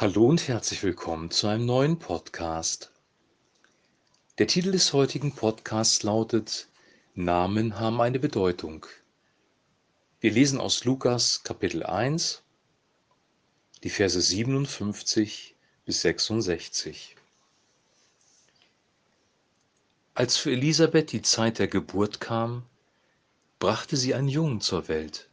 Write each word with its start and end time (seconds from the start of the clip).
Hallo 0.00 0.24
und 0.24 0.48
herzlich 0.48 0.82
willkommen 0.82 1.30
zu 1.30 1.46
einem 1.46 1.66
neuen 1.66 1.98
Podcast. 1.98 2.90
Der 4.38 4.46
Titel 4.46 4.72
des 4.72 4.94
heutigen 4.94 5.34
Podcasts 5.34 6.02
lautet 6.04 6.68
Namen 7.14 7.78
haben 7.78 8.00
eine 8.00 8.18
Bedeutung. 8.18 8.86
Wir 10.20 10.30
lesen 10.30 10.58
aus 10.58 10.86
Lukas 10.86 11.42
Kapitel 11.42 11.82
1, 11.82 12.42
die 13.82 13.90
Verse 13.90 14.18
57 14.18 15.54
bis 15.84 16.00
66. 16.00 17.16
Als 20.14 20.38
für 20.38 20.50
Elisabeth 20.50 21.12
die 21.12 21.20
Zeit 21.20 21.58
der 21.58 21.68
Geburt 21.68 22.22
kam, 22.22 22.62
brachte 23.58 23.98
sie 23.98 24.14
einen 24.14 24.28
Jungen 24.28 24.62
zur 24.62 24.88
Welt. 24.88 25.29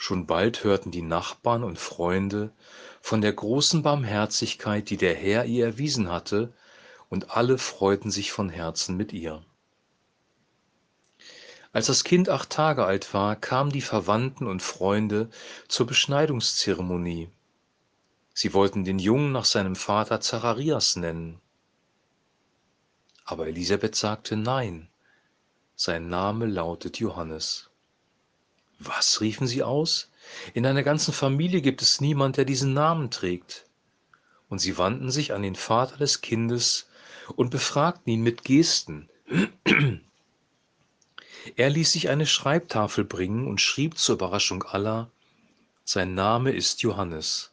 Schon 0.00 0.26
bald 0.26 0.62
hörten 0.62 0.92
die 0.92 1.02
Nachbarn 1.02 1.64
und 1.64 1.76
Freunde 1.76 2.52
von 3.00 3.20
der 3.20 3.32
großen 3.32 3.82
Barmherzigkeit, 3.82 4.88
die 4.90 4.96
der 4.96 5.14
Herr 5.14 5.44
ihr 5.44 5.66
erwiesen 5.66 6.08
hatte, 6.08 6.54
und 7.08 7.36
alle 7.36 7.58
freuten 7.58 8.12
sich 8.12 8.30
von 8.30 8.48
Herzen 8.48 8.96
mit 8.96 9.12
ihr. 9.12 9.44
Als 11.72 11.86
das 11.86 12.04
Kind 12.04 12.28
acht 12.28 12.48
Tage 12.48 12.84
alt 12.86 13.12
war, 13.12 13.34
kamen 13.34 13.72
die 13.72 13.82
Verwandten 13.82 14.46
und 14.46 14.62
Freunde 14.62 15.30
zur 15.66 15.88
Beschneidungszeremonie. 15.88 17.28
Sie 18.34 18.54
wollten 18.54 18.84
den 18.84 19.00
Jungen 19.00 19.32
nach 19.32 19.46
seinem 19.46 19.74
Vater 19.74 20.20
Zacharias 20.20 20.94
nennen. 20.94 21.40
Aber 23.24 23.48
Elisabeth 23.48 23.96
sagte 23.96 24.36
nein, 24.36 24.88
sein 25.74 26.08
Name 26.08 26.46
lautet 26.46 27.00
Johannes. 27.00 27.67
Was 28.78 29.20
riefen 29.20 29.46
sie 29.46 29.62
aus? 29.62 30.10
In 30.54 30.62
deiner 30.62 30.82
ganzen 30.82 31.12
Familie 31.12 31.60
gibt 31.60 31.82
es 31.82 32.00
niemand, 32.00 32.36
der 32.36 32.44
diesen 32.44 32.74
Namen 32.74 33.10
trägt. 33.10 33.66
Und 34.48 34.60
sie 34.60 34.78
wandten 34.78 35.10
sich 35.10 35.32
an 35.32 35.42
den 35.42 35.56
Vater 35.56 35.96
des 35.96 36.20
Kindes 36.20 36.88
und 37.36 37.50
befragten 37.50 38.12
ihn 38.12 38.22
mit 38.22 38.44
Gesten. 38.44 39.08
Er 41.56 41.70
ließ 41.70 41.92
sich 41.92 42.10
eine 42.10 42.26
Schreibtafel 42.26 43.04
bringen 43.04 43.46
und 43.46 43.60
schrieb 43.60 43.96
zur 43.96 44.16
Überraschung 44.16 44.64
aller, 44.64 45.10
sein 45.84 46.14
Name 46.14 46.52
ist 46.52 46.82
Johannes. 46.82 47.52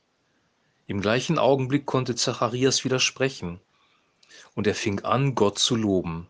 Im 0.88 1.00
gleichen 1.00 1.40
Augenblick 1.40 1.86
konnte 1.86 2.16
Zacharias 2.16 2.84
widersprechen, 2.84 3.62
und 4.53 4.68
er 4.68 4.76
fing 4.76 5.02
an, 5.06 5.34
Gott 5.34 5.59
zu 5.59 5.76
loben. 5.76 6.28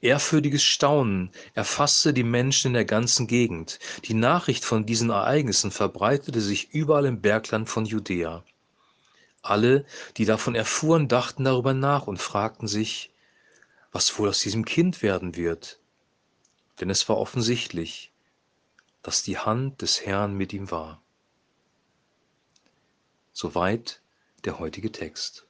Ehrfürchtiges 0.00 0.62
Staunen 0.62 1.30
erfasste 1.54 2.12
die 2.12 2.24
Menschen 2.24 2.68
in 2.68 2.74
der 2.74 2.84
ganzen 2.84 3.26
Gegend. 3.26 3.78
Die 4.04 4.14
Nachricht 4.14 4.64
von 4.64 4.86
diesen 4.86 5.10
Ereignissen 5.10 5.70
verbreitete 5.70 6.40
sich 6.40 6.72
überall 6.72 7.06
im 7.06 7.20
Bergland 7.20 7.68
von 7.68 7.84
Judäa. 7.84 8.44
Alle, 9.42 9.84
die 10.16 10.24
davon 10.24 10.54
erfuhren, 10.54 11.08
dachten 11.08 11.44
darüber 11.44 11.74
nach 11.74 12.06
und 12.06 12.18
fragten 12.18 12.68
sich, 12.68 13.10
was 13.90 14.18
wohl 14.18 14.28
aus 14.28 14.40
diesem 14.40 14.64
Kind 14.64 15.02
werden 15.02 15.36
wird. 15.36 15.80
Denn 16.80 16.90
es 16.90 17.08
war 17.08 17.18
offensichtlich, 17.18 18.12
dass 19.02 19.22
die 19.22 19.38
Hand 19.38 19.82
des 19.82 20.06
Herrn 20.06 20.34
mit 20.34 20.52
ihm 20.52 20.70
war. 20.70 21.02
Soweit 23.32 24.00
der 24.44 24.58
heutige 24.58 24.92
Text. 24.92 25.46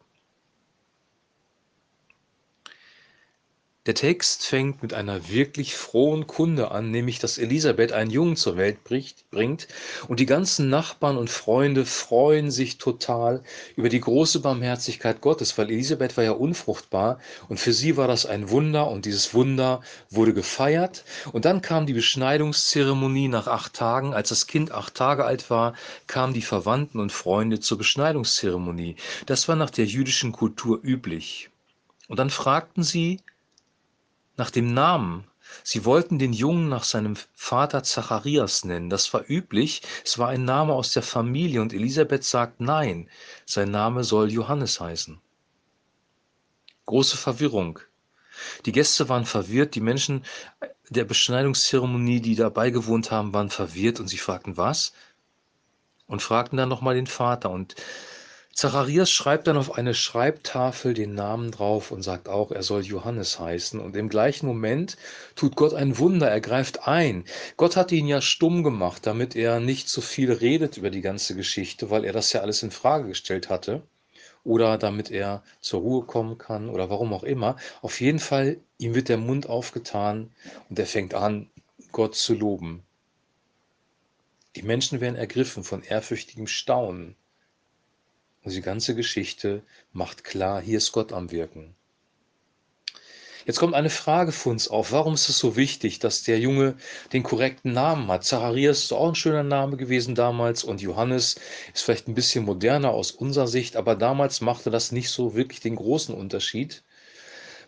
Der 3.85 3.95
Text 3.95 4.47
fängt 4.47 4.81
mit 4.81 4.95
einer 4.95 5.29
wirklich 5.29 5.75
frohen 5.75 6.29
Kunde 6.29 6.71
an, 6.71 6.93
nämlich 6.93 7.19
dass 7.19 7.37
Elisabeth 7.37 7.91
einen 7.91 8.13
Jungen 8.13 8.37
zur 8.37 8.57
Welt 8.57 8.85
bringt 8.85 9.67
und 10.07 10.21
die 10.21 10.27
ganzen 10.27 10.69
Nachbarn 10.71 11.17
und 11.17 11.29
Freunde 11.29 11.85
freuen 11.85 12.53
sich 12.53 12.79
total 12.79 13.43
über 13.75 13.89
die 13.89 13.99
große 13.99 14.39
Barmherzigkeit 14.39 15.21
Gottes, 15.21 15.59
weil 15.59 15.69
Elisabeth 15.69 16.17
war 16.17 16.23
ja 16.23 16.31
unfruchtbar 16.31 17.19
und 17.49 17.59
für 17.59 17.73
sie 17.73 17.97
war 17.97 18.07
das 18.07 18.25
ein 18.25 18.51
Wunder 18.51 18.89
und 18.89 19.05
dieses 19.05 19.35
Wunder 19.35 19.81
wurde 20.11 20.33
gefeiert 20.33 21.05
und 21.33 21.45
dann 21.45 21.61
kam 21.61 21.85
die 21.85 21.95
Beschneidungszeremonie 21.95 23.27
nach 23.27 23.49
acht 23.49 23.73
Tagen. 23.73 24.15
Als 24.15 24.29
das 24.29 24.47
Kind 24.47 24.71
acht 24.71 24.95
Tage 24.95 25.25
alt 25.25 25.51
war, 25.51 25.75
kamen 26.07 26.35
die 26.35 26.43
Verwandten 26.43 27.01
und 27.01 27.11
Freunde 27.11 27.59
zur 27.59 27.79
Beschneidungszeremonie. 27.79 28.95
Das 29.27 29.49
war 29.49 29.57
nach 29.57 29.71
der 29.71 29.87
jüdischen 29.87 30.31
Kultur 30.31 30.79
üblich. 30.85 31.51
Und 32.07 32.21
dann 32.21 32.31
fragten 32.31 32.85
sie, 32.85 33.19
nach 34.37 34.51
dem 34.51 34.73
Namen. 34.75 35.25
Sie 35.65 35.85
wollten 35.85 36.19
den 36.19 36.33
Jungen 36.33 36.69
nach 36.69 36.85
seinem 36.85 37.17
Vater 37.35 37.83
Zacharias 37.83 38.65
nennen. 38.65 38.91
Das 38.91 39.13
war 39.13 39.29
üblich. 39.29 39.83
Es 40.05 40.19
war 40.19 40.29
ein 40.29 40.45
Name 40.45 40.73
aus 40.73 40.93
der 40.93 41.03
Familie 41.03 41.61
und 41.61 41.73
Elisabeth 41.73 42.25
sagt 42.25 42.61
nein. 42.61 43.09
Sein 43.45 43.71
Name 43.71 44.05
soll 44.05 44.31
Johannes 44.33 44.81
heißen. 44.81 45.21
Große 46.87 47.17
Verwirrung. 47.17 47.79
Die 48.65 48.73
Gäste 48.73 49.09
waren 49.09 49.27
verwirrt, 49.27 49.75
die 49.75 49.81
Menschen 49.81 50.25
der 50.89 51.05
Beschneidungszeremonie, 51.05 52.21
die 52.21 52.35
dabei 52.35 52.71
gewohnt 52.71 53.11
haben, 53.11 53.33
waren 53.33 53.51
verwirrt 53.51 54.01
und 54.01 54.09
sie 54.09 54.19
fragten 54.19 54.57
was? 54.57 54.93
Und 56.07 56.23
fragten 56.23 56.57
dann 56.57 56.69
nochmal 56.69 56.95
den 56.95 57.07
Vater. 57.07 57.51
Und 57.51 57.75
Zacharias 58.55 59.11
schreibt 59.11 59.47
dann 59.47 59.57
auf 59.57 59.73
eine 59.73 59.95
Schreibtafel 59.95 60.93
den 60.93 61.15
Namen 61.15 61.51
drauf 61.51 61.91
und 61.91 62.03
sagt 62.03 62.29
auch, 62.29 62.51
er 62.51 62.63
soll 62.63 62.83
Johannes 62.83 63.41
heißen. 63.41 63.81
Und 63.81 63.97
im 63.97 64.11
gleichen 64.11 64.47
Moment 64.47 64.99
tut 65.37 65.57
Gott 65.57 65.73
ein 65.73 65.99
Wunder, 65.99 66.29
er 66.29 66.41
greift 66.43 66.87
ein. 66.87 67.25
Gott 67.57 67.77
hat 67.77 67.93
ihn 67.93 68.07
ja 68.07 68.21
stumm 68.21 68.63
gemacht, 68.63 69.07
damit 69.07 69.35
er 69.37 69.59
nicht 69.59 69.89
so 69.89 70.03
viel 70.03 70.31
redet 70.31 70.77
über 70.77 70.91
die 70.91 71.01
ganze 71.01 71.35
Geschichte, 71.35 71.91
weil 71.91 72.05
er 72.05 72.13
das 72.13 72.33
ja 72.35 72.43
alles 72.43 72.63
in 72.63 72.71
Frage 72.71 73.09
gestellt 73.09 73.49
hatte. 73.49 73.83
Oder 74.45 74.77
damit 74.77 75.11
er 75.11 75.43
zur 75.61 75.81
Ruhe 75.81 76.05
kommen 76.05 76.37
kann 76.37 76.69
oder 76.69 76.91
warum 76.91 77.15
auch 77.15 77.25
immer. 77.25 77.57
Auf 77.81 78.01
jeden 78.03 78.19
Fall, 78.19 78.59
ihm 78.77 78.95
wird 78.95 79.09
der 79.09 79.19
Mund 79.19 79.49
aufgetan 79.49 80.31
und 80.69 80.79
er 80.79 80.87
fängt 80.87 81.15
an, 81.15 81.49
Gott 81.91 82.17
zu 82.17 82.35
loben. 82.35 82.83
Die 84.57 84.63
Menschen 84.63 85.01
werden 85.01 85.17
ergriffen 85.17 85.65
von 85.65 85.83
ehrfürchtigem 85.83 86.47
Staunen. 86.47 87.17
Und 88.43 88.55
die 88.55 88.61
ganze 88.61 88.95
Geschichte 88.95 89.63
macht 89.93 90.25
klar, 90.25 90.61
hier 90.61 90.79
ist 90.79 90.93
Gott 90.93 91.13
am 91.13 91.31
Wirken. 91.31 91.75
Jetzt 93.45 93.59
kommt 93.59 93.75
eine 93.75 93.91
Frage 93.91 94.31
für 94.31 94.51
uns 94.51 94.69
auf. 94.69 94.93
Warum 94.93 95.15
ist 95.15 95.29
es 95.29 95.39
so 95.39 95.57
wichtig, 95.57 95.99
dass 95.99 96.23
der 96.23 96.39
Junge 96.39 96.77
den 97.13 97.25
korrekten 97.25 97.73
Namen 97.73 98.07
hat? 98.09 98.25
Zacharias 98.25 98.85
ist 98.85 98.93
auch 98.93 99.09
ein 99.09 99.15
schöner 99.17 99.43
Name 99.43 99.77
gewesen 99.77 100.15
damals 100.15 100.63
und 100.63 100.81
Johannes 100.81 101.37
ist 101.75 101.83
vielleicht 101.83 102.07
ein 102.07 102.15
bisschen 102.15 102.45
moderner 102.45 102.91
aus 102.91 103.11
unserer 103.11 103.49
Sicht, 103.49 103.77
aber 103.77 103.97
damals 103.97 104.41
machte 104.41 104.71
das 104.71 104.93
nicht 104.93 105.11
so 105.11 105.35
wirklich 105.35 105.61
den 105.61 105.75
großen 105.75 106.15
Unterschied. 106.15 106.85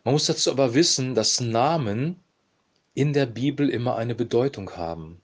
Man 0.04 0.14
muss 0.14 0.26
dazu 0.26 0.50
aber 0.52 0.74
wissen, 0.74 1.16
dass 1.16 1.40
Namen 1.40 2.22
in 2.94 3.12
der 3.12 3.26
Bibel 3.26 3.68
immer 3.68 3.96
eine 3.96 4.14
Bedeutung 4.14 4.76
haben. 4.76 5.20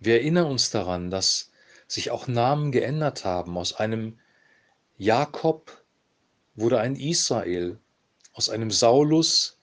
Wir 0.00 0.14
erinnern 0.14 0.46
uns 0.46 0.70
daran, 0.70 1.10
dass 1.10 1.51
sich 1.92 2.10
auch 2.10 2.26
Namen 2.26 2.72
geändert 2.72 3.26
haben. 3.26 3.58
Aus 3.58 3.74
einem 3.74 4.18
Jakob 4.96 5.84
wurde 6.54 6.80
ein 6.80 6.96
Israel, 6.96 7.78
aus 8.32 8.48
einem 8.48 8.70
Saulus 8.70 9.58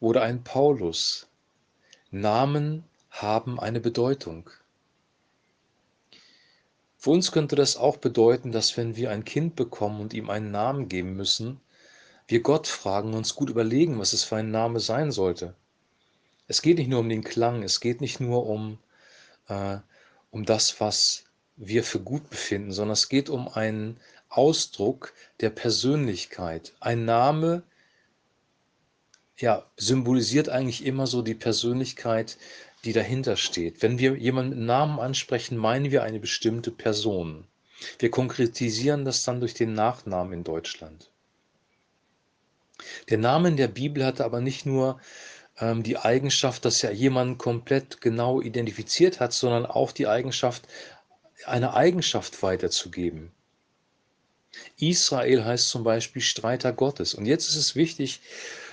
wurde 0.00 0.20
ein 0.22 0.42
Paulus. 0.42 1.28
Namen 2.10 2.82
haben 3.10 3.60
eine 3.60 3.78
Bedeutung. 3.78 4.50
Für 6.96 7.10
uns 7.10 7.30
könnte 7.30 7.54
das 7.54 7.76
auch 7.76 7.98
bedeuten, 7.98 8.50
dass 8.50 8.76
wenn 8.76 8.96
wir 8.96 9.12
ein 9.12 9.24
Kind 9.24 9.54
bekommen 9.54 10.00
und 10.00 10.14
ihm 10.14 10.30
einen 10.30 10.50
Namen 10.50 10.88
geben 10.88 11.14
müssen, 11.14 11.60
wir 12.26 12.40
Gott 12.40 12.66
fragen, 12.66 13.14
uns 13.14 13.36
gut 13.36 13.50
überlegen, 13.50 14.00
was 14.00 14.12
es 14.12 14.24
für 14.24 14.34
ein 14.36 14.50
Name 14.50 14.80
sein 14.80 15.12
sollte. 15.12 15.54
Es 16.48 16.60
geht 16.60 16.78
nicht 16.78 16.88
nur 16.88 16.98
um 17.00 17.08
den 17.08 17.22
Klang, 17.22 17.62
es 17.62 17.78
geht 17.78 18.00
nicht 18.00 18.18
nur 18.18 18.46
um, 18.46 18.78
äh, 19.46 19.78
um 20.32 20.44
das, 20.44 20.80
was 20.80 21.27
wir 21.58 21.84
für 21.84 22.00
gut 22.00 22.30
befinden, 22.30 22.72
sondern 22.72 22.94
es 22.94 23.08
geht 23.08 23.28
um 23.28 23.48
einen 23.48 23.98
Ausdruck 24.28 25.12
der 25.40 25.50
Persönlichkeit. 25.50 26.74
Ein 26.80 27.04
Name 27.04 27.62
ja, 29.38 29.64
symbolisiert 29.76 30.48
eigentlich 30.48 30.84
immer 30.84 31.06
so 31.06 31.22
die 31.22 31.34
Persönlichkeit, 31.34 32.38
die 32.84 32.92
dahinter 32.92 33.36
steht. 33.36 33.82
Wenn 33.82 33.98
wir 33.98 34.16
jemanden 34.16 34.50
mit 34.50 34.66
Namen 34.66 34.98
ansprechen, 34.98 35.56
meinen 35.56 35.90
wir 35.90 36.02
eine 36.02 36.20
bestimmte 36.20 36.70
Person. 36.70 37.46
Wir 37.98 38.10
konkretisieren 38.10 39.04
das 39.04 39.22
dann 39.22 39.40
durch 39.40 39.54
den 39.54 39.74
Nachnamen 39.74 40.32
in 40.32 40.44
Deutschland. 40.44 41.10
Der 43.08 43.18
Name 43.18 43.48
in 43.48 43.56
der 43.56 43.68
Bibel 43.68 44.04
hatte 44.04 44.24
aber 44.24 44.40
nicht 44.40 44.66
nur 44.66 45.00
ähm, 45.58 45.82
die 45.82 45.98
Eigenschaft, 45.98 46.64
dass 46.64 46.82
er 46.82 46.92
jemanden 46.92 47.38
komplett 47.38 48.00
genau 48.00 48.40
identifiziert 48.40 49.20
hat, 49.20 49.32
sondern 49.32 49.66
auch 49.66 49.92
die 49.92 50.06
Eigenschaft, 50.06 50.68
eine 51.44 51.74
Eigenschaft 51.74 52.42
weiterzugeben. 52.42 53.32
Israel 54.78 55.44
heißt 55.44 55.68
zum 55.68 55.84
Beispiel 55.84 56.22
Streiter 56.22 56.72
Gottes. 56.72 57.14
Und 57.14 57.26
jetzt 57.26 57.48
ist 57.48 57.56
es 57.56 57.76
wichtig 57.76 58.20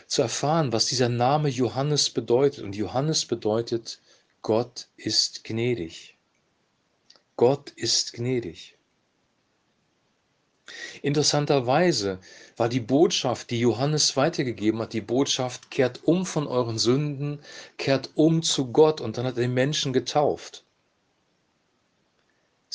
zu 0.07 0.21
erfahren, 0.21 0.71
was 0.71 0.85
dieser 0.85 1.09
Name 1.09 1.49
Johannes 1.49 2.09
bedeutet. 2.09 2.63
Und 2.63 2.75
Johannes 2.75 3.25
bedeutet, 3.25 3.99
Gott 4.41 4.87
ist 4.97 5.43
gnädig. 5.43 6.15
Gott 7.35 7.71
ist 7.71 8.13
gnädig. 8.13 8.75
Interessanterweise 11.01 12.19
war 12.57 12.69
die 12.69 12.79
Botschaft, 12.79 13.51
die 13.51 13.59
Johannes 13.59 14.17
weitergegeben 14.17 14.81
hat, 14.81 14.93
die 14.93 15.01
Botschaft, 15.01 15.69
kehrt 15.69 16.03
um 16.05 16.25
von 16.25 16.47
euren 16.47 16.79
Sünden, 16.79 17.39
kehrt 17.77 18.09
um 18.15 18.41
zu 18.41 18.71
Gott 18.71 19.01
und 19.01 19.17
dann 19.17 19.25
hat 19.25 19.37
er 19.37 19.43
den 19.43 19.53
Menschen 19.53 19.93
getauft. 19.93 20.64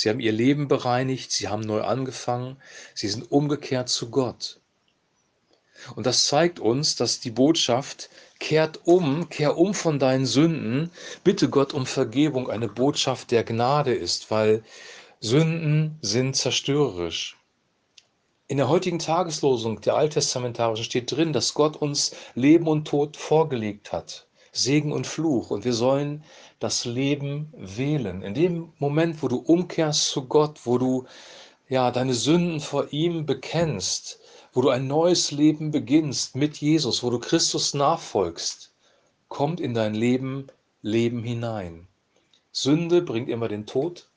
Sie 0.00 0.08
haben 0.08 0.20
ihr 0.20 0.32
Leben 0.32 0.66
bereinigt, 0.66 1.30
sie 1.30 1.48
haben 1.48 1.60
neu 1.60 1.82
angefangen, 1.82 2.56
sie 2.94 3.06
sind 3.06 3.30
umgekehrt 3.30 3.90
zu 3.90 4.08
Gott. 4.08 4.58
Und 5.94 6.06
das 6.06 6.26
zeigt 6.26 6.58
uns, 6.58 6.96
dass 6.96 7.20
die 7.20 7.30
Botschaft, 7.30 8.08
kehrt 8.38 8.80
um, 8.84 9.28
kehr 9.28 9.58
um 9.58 9.74
von 9.74 9.98
deinen 9.98 10.24
Sünden, 10.24 10.90
bitte 11.22 11.50
Gott 11.50 11.74
um 11.74 11.84
Vergebung, 11.84 12.48
eine 12.48 12.66
Botschaft 12.66 13.30
der 13.30 13.44
Gnade 13.44 13.92
ist, 13.92 14.30
weil 14.30 14.64
Sünden 15.20 15.98
sind 16.00 16.34
zerstörerisch. 16.34 17.36
In 18.48 18.56
der 18.56 18.70
heutigen 18.70 19.00
Tageslosung 19.00 19.82
der 19.82 19.96
Alttestamentarischen 19.96 20.86
steht 20.86 21.12
drin, 21.12 21.34
dass 21.34 21.52
Gott 21.52 21.76
uns 21.76 22.16
Leben 22.34 22.68
und 22.68 22.88
Tod 22.88 23.18
vorgelegt 23.18 23.92
hat. 23.92 24.26
Segen 24.52 24.92
und 24.92 25.06
Fluch. 25.06 25.50
Und 25.50 25.64
wir 25.64 25.72
sollen 25.72 26.24
das 26.58 26.84
Leben 26.84 27.52
wählen. 27.56 28.22
In 28.22 28.34
dem 28.34 28.72
Moment, 28.78 29.22
wo 29.22 29.28
du 29.28 29.36
umkehrst 29.36 30.08
zu 30.08 30.26
Gott, 30.26 30.60
wo 30.64 30.78
du 30.78 31.06
ja 31.68 31.90
deine 31.90 32.14
Sünden 32.14 32.60
vor 32.60 32.92
ihm 32.92 33.26
bekennst, 33.26 34.20
wo 34.52 34.62
du 34.62 34.70
ein 34.70 34.86
neues 34.86 35.30
Leben 35.30 35.70
beginnst 35.70 36.34
mit 36.36 36.56
Jesus, 36.56 37.02
wo 37.02 37.10
du 37.10 37.18
Christus 37.18 37.74
nachfolgst, 37.74 38.72
kommt 39.28 39.60
in 39.60 39.74
dein 39.74 39.94
Leben 39.94 40.48
Leben 40.82 41.22
hinein. 41.22 41.86
Sünde 42.52 43.02
bringt 43.02 43.28
immer 43.28 43.48
den 43.48 43.66
Tod, 43.66 44.10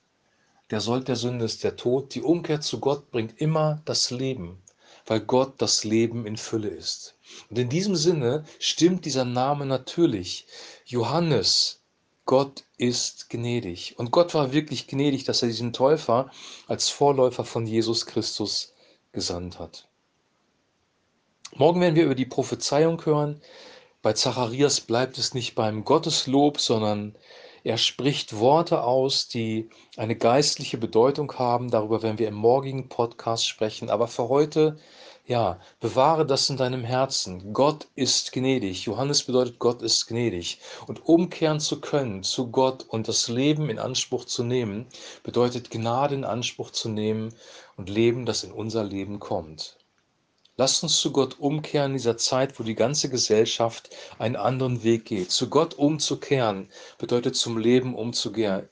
der 0.71 0.81
Sold 0.81 1.07
der 1.07 1.17
Sünde 1.17 1.45
ist 1.45 1.63
der 1.63 1.75
Tod. 1.75 2.15
Die 2.15 2.23
Umkehr 2.23 2.61
zu 2.61 2.79
Gott 2.79 3.11
bringt 3.11 3.39
immer 3.39 3.83
das 3.85 4.09
Leben, 4.09 4.62
weil 5.05 5.19
Gott 5.21 5.53
das 5.57 5.83
Leben 5.83 6.25
in 6.25 6.37
Fülle 6.37 6.69
ist. 6.69 7.15
Und 7.49 7.57
in 7.57 7.69
diesem 7.69 7.95
Sinne 7.95 8.45
stimmt 8.59 9.05
dieser 9.05 9.25
Name 9.25 9.65
natürlich. 9.65 10.45
Johannes, 10.85 11.81
Gott 12.25 12.63
ist 12.77 13.29
gnädig. 13.29 13.95
Und 13.97 14.11
Gott 14.11 14.33
war 14.33 14.53
wirklich 14.53 14.87
gnädig, 14.87 15.25
dass 15.25 15.41
er 15.41 15.49
diesen 15.49 15.73
Täufer 15.73 16.31
als 16.67 16.89
Vorläufer 16.89 17.43
von 17.43 17.67
Jesus 17.67 18.05
Christus 18.05 18.73
gesandt 19.11 19.59
hat. 19.59 19.87
Morgen 21.55 21.81
werden 21.81 21.95
wir 21.95 22.05
über 22.05 22.15
die 22.15 22.25
Prophezeiung 22.25 23.03
hören. 23.05 23.41
Bei 24.01 24.13
Zacharias 24.13 24.81
bleibt 24.81 25.17
es 25.17 25.33
nicht 25.33 25.53
beim 25.53 25.85
Gotteslob, 25.85 26.59
sondern 26.59 27.15
er 27.65 27.77
spricht 27.77 28.37
Worte 28.39 28.83
aus, 28.83 29.29
die 29.29 29.69
eine 29.95 30.17
geistliche 30.17 30.77
Bedeutung 30.77 31.31
haben. 31.39 31.71
Darüber 31.71 32.03
werden 32.03 32.19
wir 32.19 32.27
im 32.27 32.33
morgigen 32.33 32.89
Podcast 32.89 33.47
sprechen. 33.47 33.89
Aber 33.89 34.09
für 34.09 34.27
heute, 34.27 34.77
ja, 35.25 35.61
bewahre 35.79 36.25
das 36.25 36.49
in 36.49 36.57
deinem 36.57 36.83
Herzen. 36.83 37.53
Gott 37.53 37.87
ist 37.95 38.33
gnädig. 38.33 38.83
Johannes 38.85 39.23
bedeutet, 39.23 39.59
Gott 39.59 39.81
ist 39.81 40.07
gnädig. 40.07 40.59
Und 40.87 41.05
umkehren 41.07 41.61
zu 41.61 41.79
können 41.79 42.23
zu 42.23 42.51
Gott 42.51 42.85
und 42.89 43.07
das 43.07 43.29
Leben 43.29 43.69
in 43.69 43.79
Anspruch 43.79 44.25
zu 44.25 44.43
nehmen, 44.43 44.85
bedeutet 45.23 45.69
Gnade 45.69 46.15
in 46.15 46.25
Anspruch 46.25 46.71
zu 46.71 46.89
nehmen 46.89 47.33
und 47.77 47.89
Leben, 47.89 48.25
das 48.25 48.43
in 48.43 48.51
unser 48.51 48.83
Leben 48.83 49.19
kommt. 49.19 49.77
Lasst 50.55 50.83
uns 50.83 50.99
zu 50.99 51.11
Gott 51.11 51.39
umkehren 51.39 51.93
in 51.93 51.97
dieser 51.97 52.15
Zeit, 52.15 52.59
wo 52.59 52.63
die 52.63 52.75
ganze 52.75 53.09
Gesellschaft 53.09 53.89
einen 54.19 54.35
anderen 54.35 54.83
Weg 54.83 55.05
geht. 55.05 55.31
Zu 55.31 55.49
Gott 55.49 55.73
umzukehren 55.73 56.69
bedeutet 56.99 57.35
zum 57.35 57.57
Leben 57.57 57.95
umzukehren. 57.95 58.67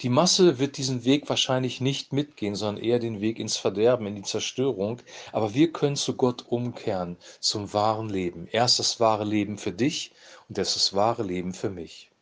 Die 0.00 0.08
Masse 0.08 0.60
wird 0.60 0.76
diesen 0.76 1.04
Weg 1.04 1.28
wahrscheinlich 1.28 1.80
nicht 1.80 2.12
mitgehen, 2.12 2.54
sondern 2.54 2.84
eher 2.84 3.00
den 3.00 3.20
Weg 3.20 3.40
ins 3.40 3.56
Verderben, 3.56 4.06
in 4.06 4.14
die 4.14 4.22
Zerstörung. 4.22 5.00
Aber 5.32 5.54
wir 5.54 5.72
können 5.72 5.96
zu 5.96 6.14
Gott 6.14 6.44
umkehren, 6.46 7.16
zum 7.40 7.72
wahren 7.72 8.08
Leben. 8.08 8.46
Erst 8.46 8.78
das 8.78 9.00
wahre 9.00 9.24
Leben 9.24 9.58
für 9.58 9.72
dich 9.72 10.12
und 10.48 10.56
erst 10.56 10.76
das 10.76 10.94
wahre 10.94 11.24
Leben 11.24 11.52
für 11.52 11.70
mich. 11.70 12.12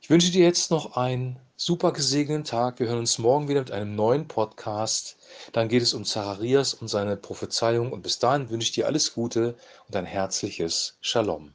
Ich 0.00 0.10
wünsche 0.10 0.32
dir 0.32 0.44
jetzt 0.44 0.72
noch 0.72 0.96
einen 0.96 1.38
super 1.62 1.92
gesegneten 1.92 2.44
Tag. 2.44 2.80
Wir 2.80 2.88
hören 2.88 3.00
uns 3.00 3.18
morgen 3.18 3.46
wieder 3.48 3.60
mit 3.60 3.70
einem 3.70 3.94
neuen 3.94 4.26
Podcast. 4.26 5.18
Dann 5.52 5.68
geht 5.68 5.82
es 5.82 5.92
um 5.92 6.06
Zacharias 6.06 6.72
und 6.72 6.88
seine 6.88 7.18
Prophezeiung. 7.18 7.92
Und 7.92 8.00
bis 8.00 8.18
dahin 8.18 8.48
wünsche 8.48 8.68
ich 8.68 8.72
dir 8.72 8.86
alles 8.86 9.12
Gute 9.12 9.56
und 9.86 9.94
ein 9.94 10.06
herzliches 10.06 10.96
Shalom. 11.02 11.52